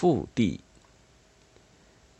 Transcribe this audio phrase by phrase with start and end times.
[0.00, 0.60] 腹地。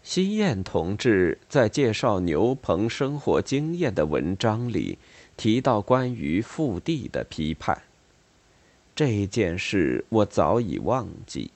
[0.03, 4.99] 西燕同志在介绍牛棚生活经验的文章里
[5.39, 7.81] 提到关于腹地的批判。
[8.95, 11.53] 这件事我早已忘记。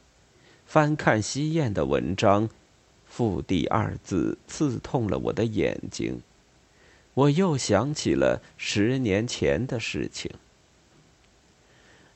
[0.65, 2.49] 翻看西燕的文章
[3.05, 6.23] ，“腹地”二字刺痛了我的眼睛。
[7.13, 10.31] 我又想起了十年前的事情。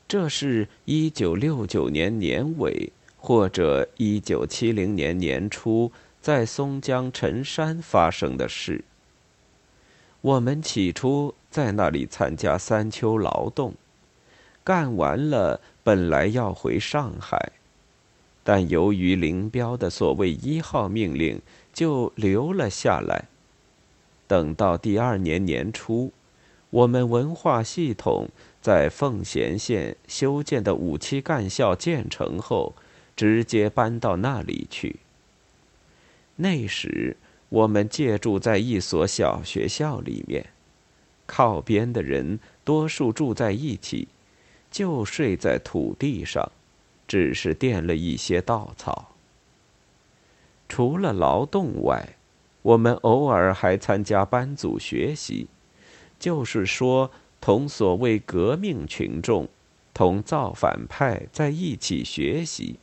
[0.08, 8.84] 这是一九六九年年尾或者一九七零年年初，在松江陈山发生的事。
[10.20, 13.74] 我们起初在那里参加三秋劳动，
[14.64, 17.52] 干完了，本来要回上海，
[18.42, 21.40] 但由于林彪的所谓一号命令，
[21.72, 23.26] 就留了下来。
[24.26, 26.12] 等到第二年年初，
[26.70, 28.28] 我们文化系统
[28.60, 32.74] 在奉贤县修建的五期干校建成后，
[33.18, 35.00] 直接搬到那里去。
[36.36, 37.16] 那时
[37.48, 40.50] 我们借住在一所小学校里面，
[41.26, 44.06] 靠边的人多数住在一起，
[44.70, 46.52] 就睡在土地上，
[47.08, 49.16] 只是垫了一些稻草。
[50.68, 52.10] 除了劳动外，
[52.62, 55.48] 我们偶尔还参加班组学习，
[56.20, 59.48] 就是说，同所谓革命群众、
[59.92, 62.78] 同造反派在一起学习。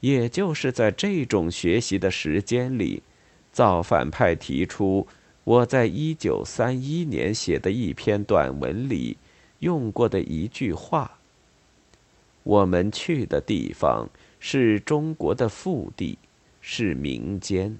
[0.00, 3.02] 也就是在这种学习的时间里，
[3.52, 5.06] 造反派提出
[5.44, 9.16] 我在一九三一年写的一篇短文里
[9.60, 11.18] 用过的一句话
[12.44, 16.18] ：“我们去的地方是中国的腹地，
[16.60, 17.78] 是民间。”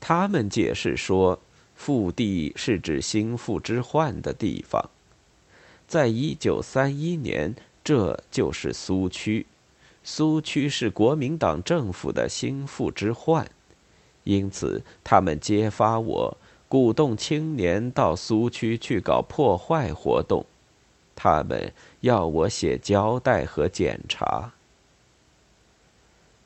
[0.00, 1.40] 他们解释说，
[1.74, 4.90] 腹地是指心腹之患的地方。
[5.86, 7.54] 在一九三一年，
[7.84, 9.46] 这就是苏区。
[10.06, 13.48] 苏区是国民党政府的心腹之患，
[14.24, 16.36] 因此他们揭发我，
[16.68, 20.44] 鼓动青年到苏区去搞破坏活动。
[21.16, 21.72] 他们
[22.02, 24.52] 要我写交代和检查。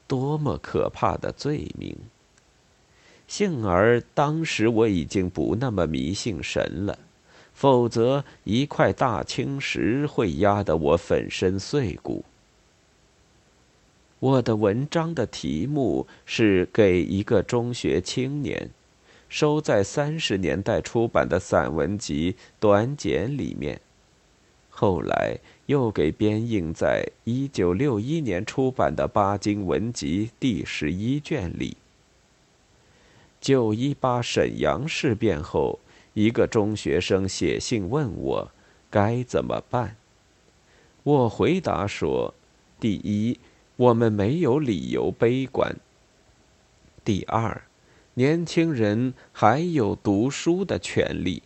[0.07, 1.97] 多么可怕的罪名！
[3.27, 6.99] 幸而当时我已经不那么迷信神了，
[7.53, 12.25] 否则一块大青石会压得我粉身碎骨。
[14.21, 18.59] 我的文章的题目是《给一个中学青年》，
[19.29, 23.81] 收在三十年代出版的散文集《短简》里面，
[24.71, 31.77] 后来又给编印在一九六一年出版的《巴金文集》第十一卷里。
[33.41, 35.79] 九一八沈阳事变后，
[36.15, 38.51] 一个中学生写信问我
[38.91, 39.95] 该怎么办。
[41.05, 42.35] 我回答说：
[42.81, 43.39] 第一，
[43.79, 45.73] 我们没有理由悲观；
[47.05, 47.63] 第二，
[48.15, 51.45] 年轻人还有读书的权利。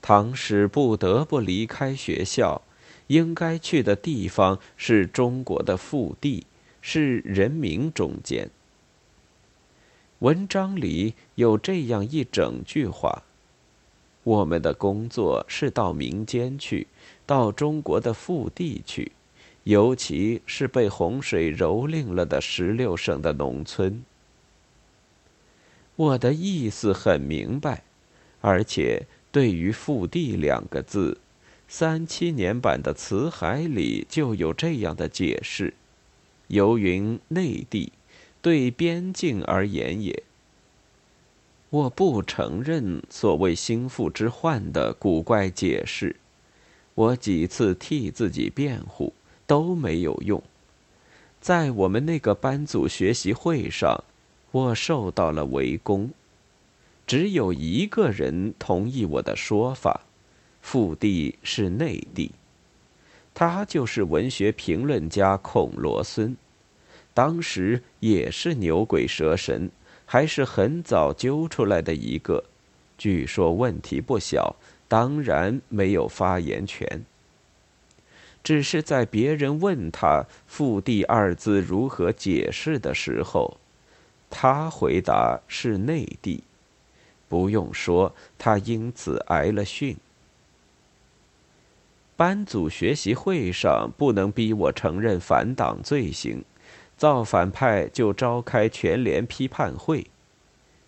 [0.00, 2.62] 唐使不得不离开学校，
[3.08, 6.46] 应该去的地方是中国的腹地，
[6.80, 8.48] 是人民中间。
[10.20, 13.24] 文章里有这样一整句话
[14.22, 16.86] ：“我们的工作是到民间去，
[17.26, 19.10] 到中国的腹地去，
[19.70, 24.02] 尤其是被洪水蹂躏了的十六省的农村。”
[25.94, 27.84] 我的意思很明白，
[28.40, 31.18] 而且对于“腹地”两个字，
[31.68, 35.74] 三七年版的《辞海》里就有这样的解释
[36.48, 37.92] ：“由云内地。”
[38.42, 40.22] 对边境而言也，
[41.68, 46.16] 我不承认所谓心腹之患的古怪解释。
[46.94, 49.12] 我几次替自己辩护
[49.50, 50.40] 都没有用。
[51.40, 54.04] 在我们那个班组学习会上，
[54.52, 56.08] 我受到了围攻。
[57.04, 60.02] 只有一个人同意我的说法：
[60.62, 62.30] 腹地是内地。
[63.34, 66.36] 他就是文学评论家孔罗孙。
[67.12, 69.68] 当时也是牛鬼蛇神，
[70.06, 72.44] 还是很早揪出来的一个，
[72.96, 74.54] 据说问题不小，
[74.86, 77.04] 当然没有发言权。
[78.42, 83.58] 只是在别人问他“腹地”二字如何解释的时候，
[84.28, 86.44] 他回答是内地。
[87.28, 89.96] 不用说，他因此挨了训。
[92.16, 96.44] 班组学习会上不能逼我承认反党罪行。
[96.96, 100.06] 造反派就召开全连批判会，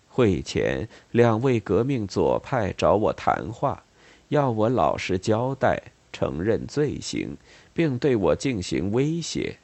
[0.09, 3.83] 会前两位革命左派找我谈话，
[4.27, 5.81] 要我老实交代，
[6.13, 7.35] 承认罪行，
[7.73, 9.57] 并对我进行威胁。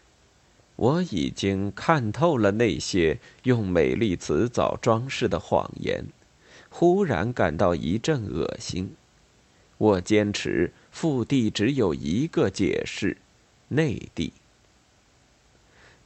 [0.75, 6.05] 我已经看透了那些用美丽词藻装饰的谎言，
[6.69, 8.95] 忽然感到一阵恶心。
[9.77, 13.17] 我坚持腹地只有一个解释：
[13.69, 14.33] 内地。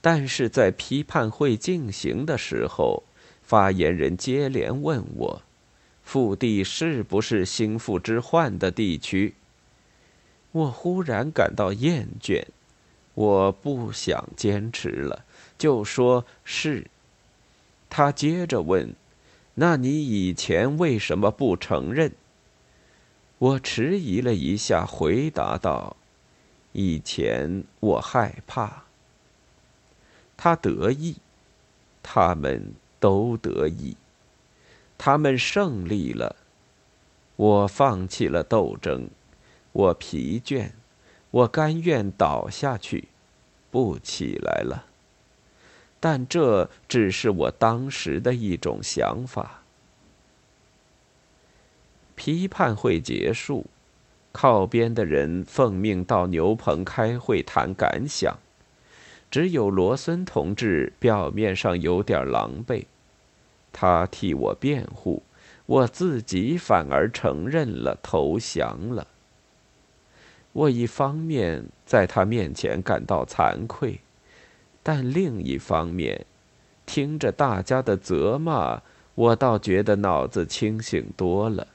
[0.01, 3.03] 但是在批判会进行的时候，
[3.41, 5.41] 发言人接连问我
[6.03, 9.35] ：“腹地是不是心腹之患的地区？”
[10.53, 12.45] 我忽然感到厌倦。
[13.15, 15.23] 我不想坚持了，
[15.57, 16.87] 就说是。
[17.89, 18.95] 他接着问
[19.53, 22.11] ：“那你以前为什么不承认？”
[23.37, 25.95] 我迟疑了一下，回答道
[26.73, 28.85] ：“以前我害怕。”
[30.35, 31.17] 他得意，
[32.01, 33.95] 他们都得意，
[34.97, 36.35] 他们胜利了。
[37.35, 39.07] 我放弃了斗争，
[39.73, 40.71] 我疲倦。
[41.31, 43.09] 我甘愿倒下去，
[43.71, 44.85] 不起来了。
[45.99, 49.63] 但这只是我当时的一种想法。
[52.15, 53.65] 批判会结束，
[54.31, 58.37] 靠边的人奉命到牛棚开会谈感想。
[59.31, 62.85] 只有罗森同志表面上有点狼狈，
[63.71, 65.23] 他替我辩护，
[65.65, 69.07] 我自己反而承认了投降了。
[70.53, 73.99] 我一方面在他面前感到惭愧，
[74.81, 76.25] 但另一方面，
[76.85, 78.81] 听着大家的责骂，
[79.15, 81.67] 我倒觉得脑子清醒多了。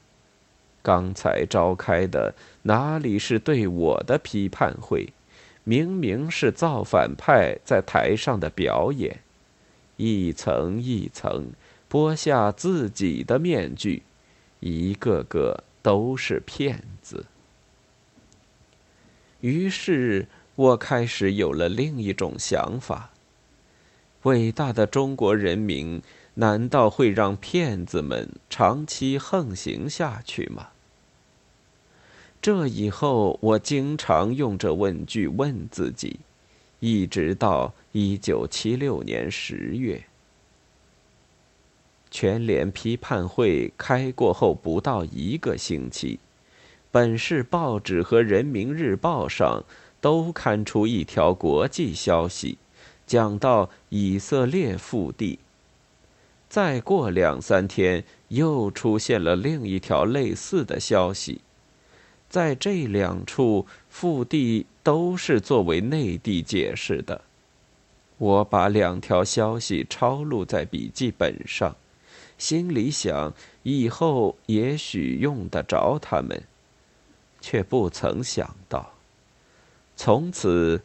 [0.81, 2.33] 刚才召开的
[2.63, 5.11] 哪里是对我的批判会，
[5.65, 9.19] 明明是造反派在台上的表演，
[9.97, 11.51] 一层一层
[11.91, 14.03] 剥下自己的面具，
[14.61, 17.25] 一个个都是骗子。
[19.41, 23.11] 于是我开始有了另一种想法：
[24.23, 26.01] 伟大的中国人民
[26.33, 30.69] 难道会让骗子们长期横行下去吗？
[32.41, 36.19] 这以后，我经常用这问句问自己，
[36.79, 40.03] 一直到一九七六年十月，
[42.09, 46.19] 全联批判会开过后不到一个星期。
[46.91, 49.63] 本市报纸和《人民日报》上
[50.01, 52.57] 都刊出一条国际消息，
[53.05, 55.37] 讲到以色列腹地。
[56.47, 61.41] 再过两三天，又出现了另一条类似的消息。
[62.27, 67.21] 在这两处腹地都是作为内地解释的。
[68.17, 71.75] 我把两条消息抄录在笔记本上，
[72.39, 73.31] 心里想
[73.61, 76.43] 以后也许用得着它们。
[77.41, 78.93] 却不曾想到，
[79.95, 80.81] 从此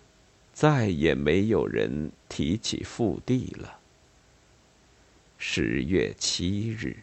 [0.52, 3.78] 再也没有人提起腹地了。
[5.38, 6.96] 十月七日。